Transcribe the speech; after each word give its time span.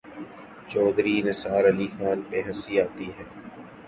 چوہدری 0.69 1.15
نثار 1.27 1.63
علی 1.71 1.87
خان 1.95 2.19
پہ 2.29 2.37
ہنسی 2.45 2.73
آتی 2.83 3.07
ہے۔ 3.17 3.25